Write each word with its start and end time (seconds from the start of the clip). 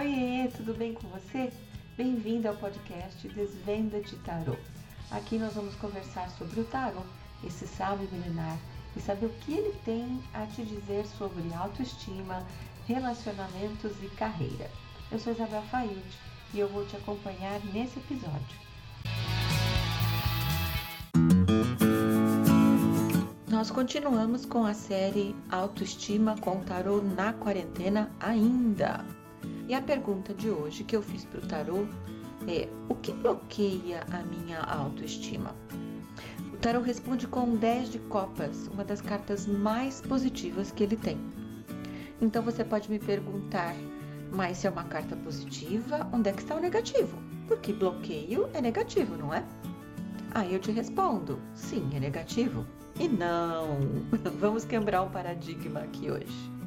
Oiê, 0.00 0.48
tudo 0.56 0.72
bem 0.72 0.94
com 0.94 1.06
você? 1.08 1.52
Bem-vindo 1.94 2.48
ao 2.48 2.56
podcast 2.56 3.28
Desvenda 3.28 4.00
de 4.00 4.16
Tarô. 4.20 4.56
Aqui 5.10 5.36
nós 5.36 5.52
vamos 5.52 5.74
conversar 5.74 6.30
sobre 6.38 6.58
o 6.58 6.64
tarô, 6.64 7.02
esse 7.44 7.66
sábio 7.66 8.08
milenar, 8.10 8.56
e 8.96 9.00
saber 9.00 9.26
o 9.26 9.34
que 9.40 9.52
ele 9.52 9.74
tem 9.84 10.18
a 10.32 10.46
te 10.46 10.64
dizer 10.64 11.04
sobre 11.04 11.52
autoestima, 11.52 12.42
relacionamentos 12.86 13.92
e 14.02 14.08
carreira. 14.16 14.70
Eu 15.12 15.18
sou 15.18 15.34
Isabel 15.34 15.62
Faiute 15.64 16.18
e 16.54 16.60
eu 16.60 16.68
vou 16.68 16.86
te 16.86 16.96
acompanhar 16.96 17.60
nesse 17.66 17.98
episódio. 17.98 18.58
Nós 23.50 23.70
continuamos 23.70 24.46
com 24.46 24.64
a 24.64 24.72
série 24.72 25.36
Autoestima 25.50 26.38
com 26.38 26.64
Tarô 26.64 27.02
na 27.02 27.34
Quarentena 27.34 28.10
ainda. 28.18 29.19
E 29.70 29.74
a 29.74 29.80
pergunta 29.80 30.34
de 30.34 30.50
hoje 30.50 30.82
que 30.82 30.96
eu 30.96 31.00
fiz 31.00 31.24
para 31.24 31.38
o 31.38 31.46
tarô 31.46 31.86
é: 32.48 32.68
o 32.88 32.94
que 32.96 33.12
bloqueia 33.12 34.04
a 34.10 34.20
minha 34.24 34.58
autoestima? 34.62 35.54
O 36.52 36.56
tarô 36.56 36.80
responde 36.80 37.28
com 37.28 37.54
10 37.54 37.92
de 37.92 38.00
copas, 38.00 38.66
uma 38.66 38.82
das 38.82 39.00
cartas 39.00 39.46
mais 39.46 40.00
positivas 40.00 40.72
que 40.72 40.82
ele 40.82 40.96
tem. 40.96 41.20
Então 42.20 42.42
você 42.42 42.64
pode 42.64 42.90
me 42.90 42.98
perguntar, 42.98 43.76
mas 44.32 44.58
se 44.58 44.66
é 44.66 44.70
uma 44.70 44.82
carta 44.82 45.14
positiva, 45.14 46.04
onde 46.12 46.30
é 46.30 46.32
que 46.32 46.42
está 46.42 46.56
o 46.56 46.60
negativo? 46.60 47.16
Porque 47.46 47.72
bloqueio 47.72 48.50
é 48.52 48.60
negativo, 48.60 49.16
não 49.16 49.32
é? 49.32 49.44
Aí 50.32 50.52
eu 50.52 50.58
te 50.58 50.72
respondo: 50.72 51.38
sim, 51.54 51.88
é 51.94 52.00
negativo. 52.00 52.66
E 52.98 53.06
não! 53.06 53.78
Vamos 54.40 54.64
quebrar 54.64 55.02
um 55.02 55.10
paradigma 55.10 55.78
aqui 55.78 56.10
hoje. 56.10 56.59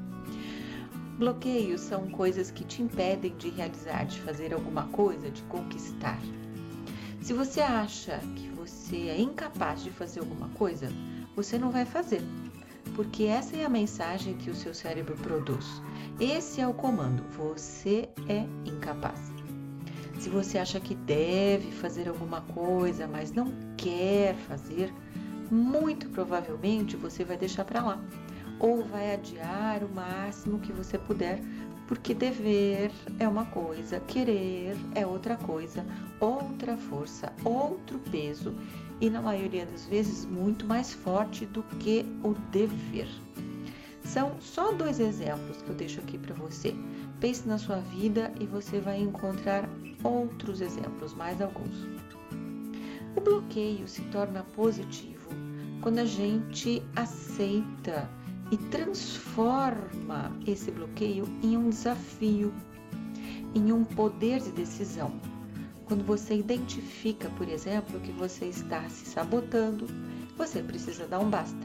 Bloqueios 1.18 1.82
são 1.82 2.10
coisas 2.10 2.50
que 2.50 2.64
te 2.64 2.82
impedem 2.82 3.36
de 3.38 3.50
realizar, 3.50 4.04
de 4.06 4.20
fazer 4.22 4.52
alguma 4.52 4.88
coisa, 4.88 5.30
de 5.30 5.44
conquistar. 5.44 6.20
Se 7.22 7.34
você 7.34 7.62
acha 7.62 8.18
que 8.36 8.50
você 8.50 9.10
é 9.10 9.22
incapaz 9.22 9.84
de 9.84 9.92
fazer 9.92 10.22
alguma 10.22 10.50
coisa, 10.50 10.90
você 11.36 11.60
não 11.60 11.70
vai 11.70 11.86
fazer, 11.86 12.22
porque 12.96 13.26
essa 13.26 13.56
é 13.56 13.64
a 13.64 13.70
mensagem 13.70 14.36
que 14.38 14.50
o 14.50 14.56
seu 14.56 14.74
cérebro 14.74 15.16
produz. 15.18 15.66
Esse 16.20 16.62
é 16.62 16.68
o 16.68 16.74
comando: 16.74 17.24
você 17.38 18.10
é 18.28 18.40
incapaz. 18.66 19.32
Se 20.20 20.30
você 20.30 20.58
acha 20.58 20.80
que 20.80 20.96
deve 20.96 21.72
fazer 21.72 22.10
alguma 22.10 22.42
coisa, 22.42 23.08
mas 23.08 23.32
não 23.32 23.54
quer 23.78 24.36
fazer, 24.36 24.92
muito 25.52 26.10
provavelmente 26.10 26.98
você 26.98 27.24
vai 27.24 27.38
deixar 27.38 27.66
para 27.66 27.84
lá 27.84 28.04
ou 28.60 28.84
vai 28.84 29.14
adiar 29.14 29.84
o 29.84 29.94
máximo 29.94 30.60
que 30.60 30.72
você 30.72 30.98
puder, 30.98 31.42
porque 31.88 32.14
dever 32.14 32.92
é 33.20 33.28
uma 33.28 33.46
coisa, 33.46 34.00
querer 34.02 34.76
é 34.96 35.06
outra 35.06 35.36
coisa, 35.36 35.86
outra 36.20 36.78
força, 36.78 37.32
outro 37.44 38.00
peso 38.12 38.56
e 39.02 39.10
na 39.10 39.22
maioria 39.22 39.66
das 39.66 39.86
vezes 39.86 40.26
muito 40.26 40.66
mais 40.66 40.94
forte 40.94 41.46
do 41.46 41.62
que 41.80 42.06
o 42.24 42.34
dever. 42.52 43.08
São 44.04 44.36
só 44.40 44.72
dois 44.72 45.00
exemplos 45.00 45.62
que 45.62 45.70
eu 45.70 45.76
deixo 45.76 46.00
aqui 46.00 46.18
para 46.18 46.36
você. 46.36 46.76
Pense 47.20 47.48
na 47.48 47.58
sua 47.58 47.80
vida 47.80 48.34
e 48.40 48.46
você 48.46 48.80
vai 48.80 49.00
encontrar 49.00 49.68
outros 50.04 50.62
exemplos, 50.62 51.14
mais 51.14 51.42
alguns. 51.42 51.88
O 53.16 53.22
bloqueio 53.22 53.88
se 53.88 54.02
torna 54.04 54.44
positivo 54.56 55.30
quando 55.82 56.00
a 56.00 56.06
gente 56.06 56.82
aceita 56.96 58.10
e 58.54 58.58
transforma 58.70 60.32
esse 60.46 60.70
bloqueio 60.70 61.26
em 61.42 61.58
um 61.58 61.72
desafio, 61.72 62.54
em 63.56 63.72
um 63.72 63.84
poder 63.84 64.40
de 64.42 64.52
decisão. 64.52 65.12
Quando 65.86 66.06
você 66.06 66.36
identifica, 66.36 67.32
por 67.32 67.50
exemplo, 67.50 68.00
que 68.02 68.12
você 68.12 68.46
está 68.46 68.88
se 68.90 69.08
sabotando, 69.08 69.88
você 70.38 70.62
precisa 70.62 71.08
dar 71.08 71.20
um 71.20 71.32
basta. 71.32 71.58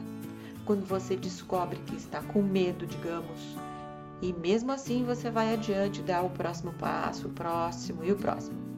Quando 0.65 0.83
você 0.87 1.15
descobre 1.15 1.77
que 1.85 1.95
está 1.95 2.23
com 2.23 2.41
medo, 2.41 2.87
digamos, 2.87 3.39
e 4.19 4.33
mesmo 4.33 4.71
assim 4.71 5.05
você 5.05 5.29
vai 5.29 5.53
adiante, 5.53 6.01
dá 6.01 6.23
o 6.23 6.31
próximo 6.31 6.73
passo, 6.73 7.27
o 7.27 7.31
próximo 7.31 8.03
e 8.03 8.11
o 8.11 8.15
próximo. 8.15 8.68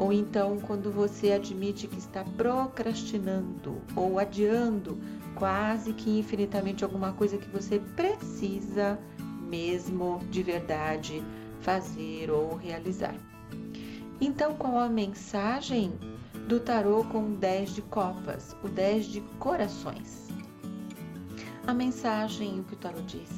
Ou 0.00 0.14
então, 0.14 0.58
quando 0.60 0.90
você 0.90 1.32
admite 1.32 1.86
que 1.86 1.98
está 1.98 2.24
procrastinando 2.24 3.82
ou 3.94 4.18
adiando 4.18 4.98
quase 5.34 5.92
que 5.92 6.18
infinitamente 6.18 6.82
alguma 6.82 7.12
coisa 7.12 7.36
que 7.36 7.50
você 7.50 7.78
precisa 7.78 8.98
mesmo 9.42 10.18
de 10.30 10.42
verdade 10.42 11.22
fazer 11.60 12.30
ou 12.30 12.56
realizar. 12.56 13.14
Então, 14.18 14.54
qual 14.54 14.78
a 14.78 14.88
mensagem 14.88 15.92
do 16.48 16.58
tarô 16.58 17.04
com 17.04 17.34
10 17.34 17.74
de 17.74 17.82
copas, 17.82 18.56
o 18.64 18.68
10 18.68 19.04
de 19.04 19.20
corações? 19.38 20.28
A 21.66 21.74
mensagem, 21.74 22.60
o 22.60 22.64
que 22.64 22.72
o 22.72 22.78
tarô 22.78 23.02
diz, 23.02 23.28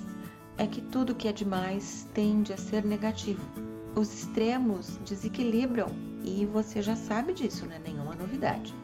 é 0.57 0.69
que 0.69 0.81
tudo 0.81 1.13
que 1.13 1.27
é 1.27 1.33
demais 1.33 2.07
tende 2.15 2.53
a 2.53 2.57
ser 2.57 2.85
negativo. 2.85 3.43
Os 3.97 4.15
extremos 4.15 4.97
desequilibram 5.05 6.12
e 6.25 6.47
você 6.47 6.81
já 6.81 6.97
sabe 6.97 7.33
disso, 7.33 7.67
não 7.67 7.75
é 7.75 7.79
nenhuma 7.79 8.15
novidade. 8.15 8.75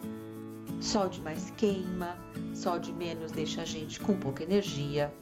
Sol 0.80 1.08
demais 1.08 1.52
queima, 1.56 2.16
sol 2.54 2.78
de 2.78 2.92
menos 2.92 3.32
deixa 3.32 3.62
a 3.62 3.64
gente 3.64 3.98
com 4.00 4.16
pouca 4.16 4.42
energia. 4.42 5.12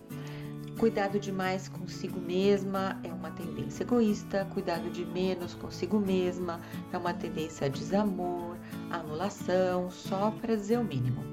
Cuidado 0.78 1.18
demais 1.18 1.68
consigo 1.68 2.20
mesma 2.20 3.00
é 3.02 3.08
uma 3.08 3.30
tendência 3.30 3.82
egoísta, 3.82 4.46
cuidado 4.52 4.90
de 4.90 5.06
menos 5.06 5.54
consigo 5.54 5.98
mesma 5.98 6.60
é 6.92 6.98
uma 6.98 7.14
tendência 7.14 7.66
a 7.66 7.70
desamor, 7.70 8.56
anulação, 8.90 9.90
só 9.90 10.30
para 10.30 10.54
dizer 10.54 10.78
o 10.78 10.84
mínimo. 10.84 11.24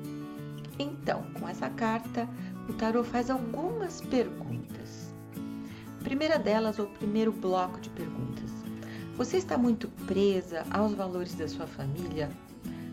Então, 0.80 1.24
com 1.34 1.48
essa 1.48 1.70
carta, 1.70 2.28
o 2.70 2.74
tarot 2.74 3.08
faz 3.08 3.30
algumas 3.30 4.00
perguntas. 4.02 5.14
Primeira 6.04 6.40
delas, 6.40 6.80
ou 6.80 6.88
primeiro 6.88 7.32
bloco 7.32 7.80
de 7.82 7.90
perguntas. 7.90 8.33
Você 9.16 9.38
está 9.38 9.59
muito 9.59 9.88
presa 10.07 10.66
aos 10.72 10.94
valores 10.94 11.35
da 11.35 11.47
sua 11.47 11.68
família? 11.68 12.31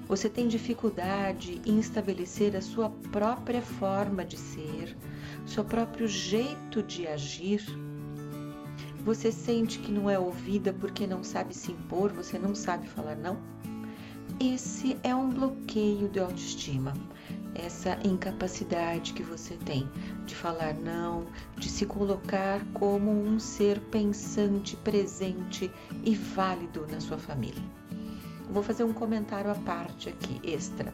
Você 0.07 0.29
tem 0.29 0.49
dificuldade 0.49 1.63
em 1.65 1.79
estabelecer 1.79 2.55
a 2.55 2.61
sua 2.61 2.91
própria 3.11 3.63
forma 3.63 4.23
de 4.23 4.37
ser, 4.37 4.95
seu 5.47 5.65
próprio 5.65 6.07
jeito 6.07 6.83
de 6.83 7.07
agir? 7.07 7.65
Você 9.03 9.33
sente 9.33 9.79
que 9.79 9.91
não 9.91 10.11
é 10.11 10.19
ouvida 10.19 10.75
porque 10.75 11.07
não 11.07 11.25
sabe 11.25 11.55
se 11.55 11.73
impor, 11.73 12.13
você 12.13 12.39
não 12.39 12.55
sabe 12.55 12.87
falar 12.87 13.17
não? 13.17 13.39
Esse 14.39 14.99
é 15.03 15.15
um 15.15 15.31
bloqueio 15.31 16.07
de 16.09 16.21
autoestima, 16.21 16.93
essa 17.55 17.99
incapacidade 18.05 19.13
que 19.13 19.23
você 19.23 19.55
tem 19.55 19.89
de 20.27 20.35
falar 20.35 20.75
não, 20.75 21.27
de 21.57 21.69
se 21.69 21.87
colocar 21.87 22.61
como 22.75 23.11
um 23.11 23.39
ser 23.39 23.81
pensante, 23.81 24.77
presente 24.77 25.71
e 26.05 26.15
válido 26.15 26.87
na 26.91 27.01
sua 27.01 27.19
família. 27.19 27.63
Vou 28.51 28.63
fazer 28.63 28.85
um 28.85 28.93
comentário 28.93 29.51
à 29.51 29.55
parte 29.55 30.09
aqui, 30.09 30.41
extra. 30.43 30.93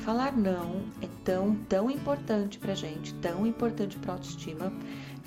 Falar 0.00 0.36
não 0.36 0.82
é 1.00 1.08
tão, 1.24 1.54
tão 1.68 1.90
importante 1.90 2.58
pra 2.58 2.74
gente, 2.74 3.14
tão 3.14 3.46
importante 3.46 3.96
pra 3.98 4.14
autoestima, 4.14 4.72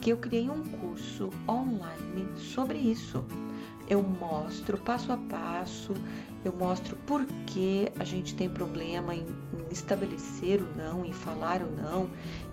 que 0.01 0.09
eu 0.09 0.17
criei 0.17 0.49
um 0.49 0.63
curso 0.63 1.29
online 1.47 2.27
sobre 2.37 2.77
isso. 2.77 3.23
Eu 3.87 4.01
mostro 4.01 4.77
passo 4.77 5.11
a 5.11 5.17
passo, 5.17 5.93
eu 6.43 6.53
mostro 6.53 6.95
por 7.07 7.25
que 7.45 7.91
a 7.99 8.03
gente 8.03 8.35
tem 8.35 8.49
problema 8.49 9.13
em, 9.13 9.21
em 9.21 9.71
estabelecer 9.71 10.61
o 10.61 10.67
não, 10.75 11.05
em 11.05 11.13
falar 11.13 11.61
o 11.61 11.71
não, 11.71 12.09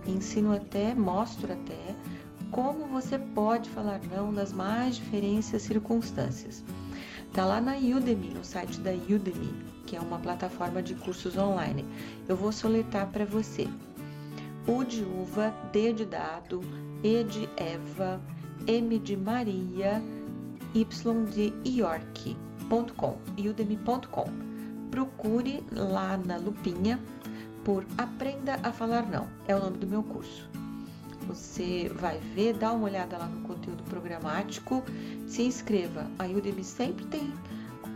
ensino 0.06 0.54
até, 0.54 0.94
mostro 0.94 1.52
até 1.52 1.94
como 2.52 2.86
você 2.86 3.18
pode 3.18 3.70
falar 3.70 3.98
não 4.14 4.30
nas 4.30 4.52
mais 4.52 4.96
diferentes 4.96 5.46
circunstâncias. 5.62 6.62
Tá 7.32 7.46
lá 7.46 7.62
na 7.62 7.76
Udemy, 7.76 8.28
no 8.34 8.44
site 8.44 8.78
da 8.80 8.92
Udemy, 8.92 9.54
que 9.86 9.96
é 9.96 10.00
uma 10.00 10.18
plataforma 10.18 10.82
de 10.82 10.94
cursos 10.94 11.38
online. 11.38 11.82
Eu 12.28 12.36
vou 12.36 12.52
soletar 12.52 13.06
para 13.06 13.24
você. 13.24 13.66
U 14.68 14.84
de 14.84 15.02
uva, 15.02 15.52
D 15.72 15.94
de 15.94 16.04
dado, 16.04 16.60
E 17.02 17.24
de 17.24 17.48
Eva, 17.56 18.20
M 18.66 18.98
de 18.98 19.16
Maria, 19.16 20.02
de 20.72 21.52
York.com, 21.66 23.18
udemy.com. 23.38 24.24
Procure 24.90 25.62
lá 25.72 26.16
na 26.16 26.38
lupinha 26.38 26.98
por 27.62 27.84
Aprenda 27.98 28.58
a 28.62 28.72
Falar 28.72 29.08
Não. 29.08 29.28
É 29.46 29.54
o 29.54 29.60
nome 29.60 29.76
do 29.76 29.86
meu 29.86 30.02
curso. 30.02 30.48
Você 31.26 31.90
vai 32.00 32.18
ver, 32.34 32.54
dá 32.54 32.72
uma 32.72 32.84
olhada 32.84 33.18
lá 33.18 33.26
no 33.26 33.46
conteúdo 33.46 33.82
programático, 33.84 34.82
se 35.26 35.42
inscreva. 35.42 36.10
A 36.18 36.24
Udemy 36.24 36.64
sempre 36.64 37.04
tem 37.06 37.32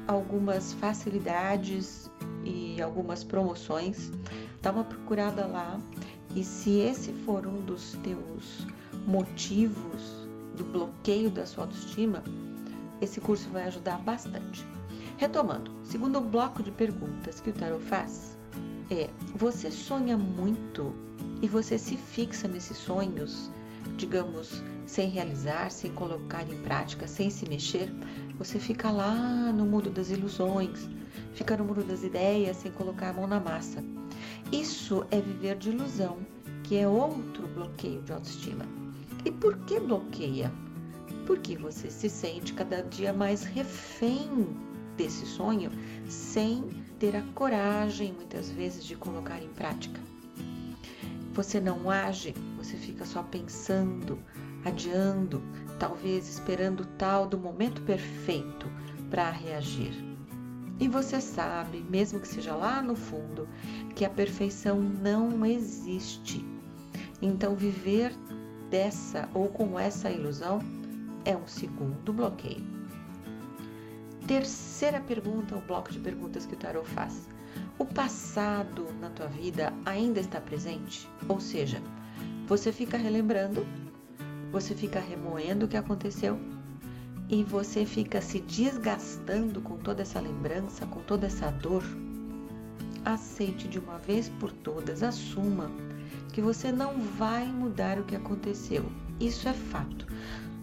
algumas 0.06 0.72
facilidades 0.74 2.10
e 2.44 2.80
algumas 2.80 3.24
promoções. 3.24 4.12
Dá 4.62 4.70
uma 4.70 4.84
procurada 4.84 5.46
lá 5.46 5.80
e 6.34 6.44
se 6.44 6.78
esse 6.78 7.12
for 7.24 7.46
um 7.46 7.62
dos 7.62 7.92
teus 8.02 8.66
motivos 9.06 10.28
do 10.56 10.64
bloqueio 10.64 11.30
da 11.30 11.46
sua 11.46 11.64
autoestima, 11.64 12.22
esse 13.00 13.20
curso 13.20 13.48
vai 13.50 13.64
ajudar 13.64 13.98
bastante. 13.98 14.66
Retomando, 15.16 15.70
segundo 15.82 16.18
o 16.18 16.22
bloco 16.22 16.62
de 16.62 16.70
perguntas 16.70 17.40
que 17.40 17.50
o 17.50 17.52
tarot 17.52 17.82
faz, 17.84 18.36
é: 18.90 19.08
você 19.34 19.70
sonha 19.70 20.16
muito 20.16 20.94
e 21.42 21.48
você 21.48 21.78
se 21.78 21.96
fixa 21.96 22.46
nesses 22.46 22.76
sonhos, 22.76 23.50
digamos, 23.96 24.62
sem 24.86 25.08
realizar, 25.08 25.70
sem 25.70 25.92
colocar 25.92 26.42
em 26.42 26.56
prática, 26.62 27.06
sem 27.06 27.30
se 27.30 27.48
mexer, 27.48 27.90
você 28.38 28.58
fica 28.58 28.90
lá 28.90 29.14
no 29.52 29.64
mundo 29.64 29.90
das 29.90 30.10
ilusões, 30.10 30.88
fica 31.34 31.56
no 31.56 31.64
mundo 31.64 31.82
das 31.82 32.02
ideias 32.02 32.56
sem 32.58 32.70
colocar 32.72 33.10
a 33.10 33.12
mão 33.12 33.26
na 33.26 33.40
massa. 33.40 33.82
Isso 34.52 35.04
é 35.10 35.20
viver 35.20 35.56
de 35.56 35.70
ilusão, 35.70 36.18
que 36.62 36.76
é 36.76 36.86
outro 36.86 37.48
bloqueio 37.48 38.02
de 38.02 38.12
autoestima. 38.12 38.64
E 39.24 39.30
por 39.30 39.56
que 39.58 39.80
bloqueia? 39.80 40.52
Porque 41.26 41.56
você 41.56 41.90
se 41.90 42.08
sente 42.08 42.54
cada 42.54 42.82
dia 42.82 43.12
mais 43.12 43.42
refém 43.42 44.46
desse 44.96 45.26
sonho 45.26 45.70
sem 46.08 46.64
ter 46.98 47.16
a 47.16 47.22
coragem, 47.34 48.12
muitas 48.12 48.50
vezes, 48.50 48.84
de 48.84 48.96
colocar 48.96 49.42
em 49.42 49.48
prática. 49.48 50.00
Você 51.34 51.60
não 51.60 51.90
age, 51.90 52.34
você 52.56 52.76
fica 52.76 53.04
só 53.04 53.22
pensando, 53.22 54.18
adiando, 54.64 55.42
talvez 55.78 56.28
esperando 56.28 56.86
tal 56.96 57.26
do 57.26 57.36
momento 57.36 57.82
perfeito 57.82 58.66
para 59.10 59.30
reagir. 59.30 59.92
E 60.78 60.88
você 60.88 61.20
sabe, 61.20 61.84
mesmo 61.90 62.20
que 62.20 62.28
seja 62.28 62.54
lá 62.54 62.80
no 62.80 62.94
fundo, 62.94 63.48
que 63.94 64.04
a 64.04 64.10
perfeição 64.10 64.80
não 64.80 65.44
existe. 65.44 66.44
Então, 67.20 67.54
viver 67.54 68.12
dessa 68.70 69.28
ou 69.34 69.48
com 69.48 69.78
essa 69.78 70.10
ilusão 70.10 70.60
é 71.26 71.36
um 71.36 71.46
segundo 71.46 72.12
bloqueio. 72.12 72.64
Terceira 74.26 75.00
pergunta, 75.00 75.54
o 75.54 75.60
bloco 75.60 75.92
de 75.92 75.98
perguntas 75.98 76.46
que 76.46 76.54
o 76.54 76.58
tarot 76.58 76.88
faz. 76.88 77.28
O 77.78 77.84
passado 77.84 78.86
na 79.00 79.10
tua 79.10 79.26
vida 79.26 79.72
ainda 79.84 80.20
está 80.20 80.40
presente? 80.40 81.06
Ou 81.28 81.38
seja, 81.38 81.82
você 82.46 82.72
fica 82.72 82.96
relembrando 82.96 83.66
você 84.56 84.74
fica 84.74 85.00
remoendo 85.00 85.66
o 85.66 85.68
que 85.68 85.76
aconteceu 85.76 86.38
e 87.28 87.42
você 87.42 87.84
fica 87.84 88.20
se 88.20 88.40
desgastando 88.40 89.60
com 89.60 89.76
toda 89.76 90.02
essa 90.02 90.20
lembrança, 90.20 90.86
com 90.86 91.00
toda 91.00 91.26
essa 91.26 91.50
dor. 91.50 91.84
Aceite 93.04 93.68
de 93.68 93.78
uma 93.78 93.98
vez 93.98 94.28
por 94.28 94.50
todas, 94.50 95.02
assuma 95.02 95.70
que 96.32 96.40
você 96.40 96.70
não 96.72 97.00
vai 97.18 97.46
mudar 97.46 97.98
o 97.98 98.04
que 98.04 98.16
aconteceu. 98.16 98.84
Isso 99.20 99.48
é 99.48 99.52
fato. 99.52 100.06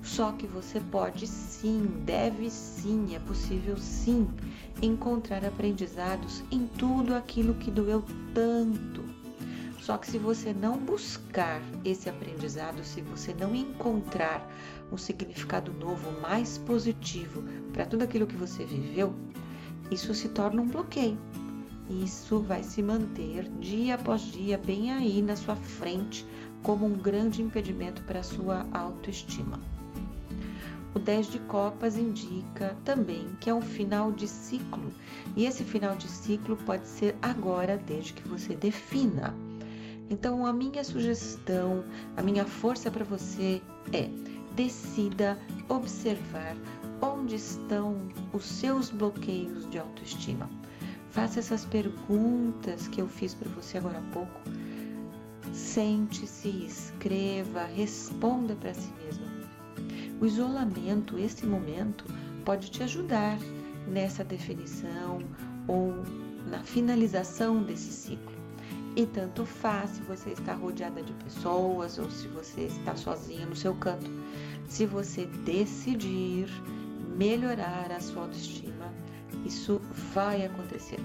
Só 0.03 0.33
que 0.33 0.45
você 0.45 0.79
pode 0.79 1.25
sim, 1.25 2.01
deve 2.05 2.50
sim, 2.50 3.15
é 3.15 3.19
possível 3.19 3.77
sim 3.77 4.27
encontrar 4.81 5.45
aprendizados 5.45 6.44
em 6.51 6.67
tudo 6.67 7.15
aquilo 7.15 7.55
que 7.55 7.71
doeu 7.71 8.03
tanto 8.33 9.03
só 9.83 9.97
que 9.97 10.09
se 10.09 10.17
você 10.17 10.53
não 10.53 10.77
buscar 10.77 11.61
esse 11.83 12.09
aprendizado, 12.09 12.81
se 12.85 13.01
você 13.01 13.33
não 13.33 13.53
encontrar 13.53 14.50
um 14.89 14.95
significado 14.95 15.73
novo, 15.73 16.09
mais 16.21 16.57
positivo 16.57 17.44
para 17.73 17.85
tudo 17.85 18.03
aquilo 18.03 18.25
que 18.25 18.38
você 18.38 18.63
viveu, 18.63 19.13
isso 19.91 20.13
se 20.13 20.29
torna 20.29 20.61
um 20.61 20.69
bloqueio. 20.69 21.17
Isso 21.89 22.39
vai 22.39 22.63
se 22.63 22.81
manter 22.81 23.50
dia 23.59 23.95
após 23.95 24.21
dia 24.21 24.57
bem 24.57 24.89
aí 24.94 25.21
na 25.21 25.35
sua 25.35 25.57
frente 25.57 26.25
como 26.61 26.85
um 26.85 26.94
grande 26.94 27.41
impedimento 27.41 28.01
para 28.03 28.21
a 28.21 28.23
sua 28.23 28.65
autoestima. 28.71 29.59
O 30.95 31.00
10 31.00 31.28
de 31.31 31.40
copas 31.40 31.98
indica 31.98 32.78
também 32.86 33.28
que 33.40 33.50
é 33.50 33.54
um 33.54 33.62
final 33.62 34.12
de 34.12 34.28
ciclo, 34.28 34.92
e 35.36 35.45
esse 35.45 35.63
final 35.63 35.95
de 35.95 36.07
ciclo 36.07 36.56
pode 36.57 36.88
ser 36.88 37.16
agora, 37.22 37.78
desde 37.78 38.13
que 38.13 38.28
você 38.28 38.56
defina. 38.56 39.34
Então, 40.10 40.45
a 40.45 40.54
minha 40.54 40.84
sugestão, 40.84 41.84
a 42.16 42.22
minha 42.22 42.45
força 42.45 42.92
para 42.92 43.04
você 43.04 43.62
é 43.92 44.10
decida 44.56 45.40
observar 45.68 46.56
onde 47.01 47.36
estão 47.36 47.98
os 48.31 48.46
seus 48.46 48.89
bloqueios 48.89 49.68
de 49.69 49.80
autoestima. 49.80 50.50
Faça 51.10 51.39
essas 51.39 51.66
perguntas 51.66 52.88
que 52.88 53.01
eu 53.01 53.07
fiz 53.07 53.34
para 53.34 53.50
você 53.50 53.78
agora 53.78 53.98
há 53.98 54.13
pouco. 54.13 54.42
Sente-se, 55.51 56.66
escreva, 56.66 57.66
responda 57.66 58.56
para 58.56 58.74
si 58.74 58.92
mesmo. 59.04 59.43
O 60.24 60.25
isolamento, 60.25 61.20
esse 61.20 61.46
momento, 61.46 62.06
pode 62.46 62.72
te 62.72 62.81
ajudar 62.81 63.38
nessa 63.86 64.24
definição 64.24 65.20
ou 65.68 65.94
na 66.50 66.64
finalização 66.64 67.62
desse 67.62 67.92
ciclo. 67.92 68.31
E 68.96 69.06
tanto 69.06 69.46
faz 69.46 69.90
se 69.90 70.02
você 70.04 70.30
está 70.30 70.54
rodeada 70.54 71.04
de 71.04 71.12
pessoas 71.12 71.98
ou 71.98 72.10
se 72.10 72.30
você 72.30 72.68
está 72.68 72.96
sozinha 72.96 73.46
no 73.46 73.54
seu 73.54 73.75
canto. 73.75 74.10
Se 74.70 74.86
você 74.86 75.25
decidir 75.44 76.48
melhorar 77.18 77.92
a 77.92 78.00
sua 78.00 78.22
autoestima, 78.22 78.94
isso 79.46 79.81
vai 80.14 80.46
acontecer. 80.46 81.02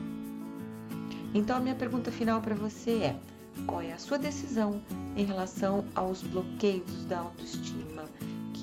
Então, 1.34 1.56
a 1.56 1.60
minha 1.60 1.74
pergunta 1.74 2.12
final 2.12 2.40
para 2.40 2.54
você 2.54 2.92
é: 3.02 3.20
qual 3.66 3.82
é 3.82 3.92
a 3.92 3.98
sua 3.98 4.16
decisão 4.16 4.80
em 5.16 5.24
relação 5.24 5.84
aos 5.96 6.22
bloqueios 6.22 7.04
da 7.06 7.18
autoestima 7.18 8.04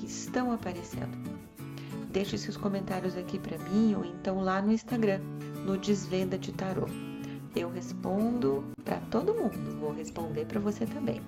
estão 0.06 0.52
aparecendo? 0.52 1.16
Deixe 2.10 2.38
seus 2.38 2.56
comentários 2.56 3.16
aqui 3.16 3.38
para 3.38 3.58
mim 3.58 3.94
ou 3.94 4.04
então 4.04 4.40
lá 4.40 4.62
no 4.62 4.72
Instagram, 4.72 5.20
no 5.64 5.76
Desvenda 5.76 6.38
de 6.38 6.52
Tarot. 6.52 6.90
Eu 7.54 7.70
respondo 7.70 8.64
para 8.84 8.98
todo 9.10 9.34
mundo, 9.34 9.80
vou 9.80 9.92
responder 9.92 10.46
para 10.46 10.60
você 10.60 10.86
também. 10.86 11.20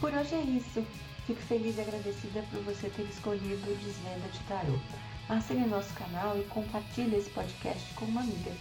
Por 0.00 0.12
hoje 0.12 0.34
é 0.34 0.42
isso. 0.42 0.84
Fico 1.26 1.40
feliz 1.42 1.76
e 1.76 1.80
agradecida 1.80 2.44
por 2.50 2.60
você 2.62 2.88
ter 2.90 3.02
escolhido 3.02 3.70
o 3.70 3.76
Desvenda 3.76 4.28
de 4.32 4.38
Tarot. 4.46 4.80
Assine 5.28 5.66
nosso 5.66 5.92
canal 5.94 6.38
e 6.38 6.44
compartilhe 6.44 7.16
esse 7.16 7.30
podcast 7.30 7.94
com 7.94 8.04
uma 8.04 8.20
amiga. 8.20 8.52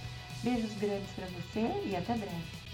Beijos 0.44 0.74
grandes 0.80 1.12
para 1.12 1.28
você 1.28 1.88
e 1.88 1.96
até 1.96 2.14
breve. 2.16 2.65